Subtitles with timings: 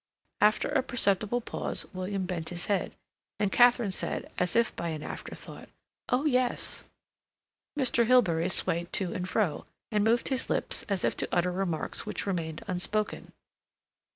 [0.41, 2.95] After a perceptible pause William bent his head,
[3.39, 5.69] and Katharine said, as if by an afterthought:
[6.09, 6.85] "Oh, yes."
[7.77, 8.07] Mr.
[8.07, 12.25] Hilbery swayed to and fro, and moved his lips as if to utter remarks which
[12.25, 13.31] remained unspoken.